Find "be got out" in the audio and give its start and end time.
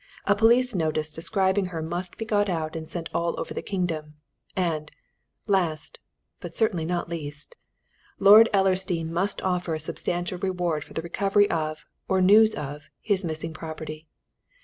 2.17-2.75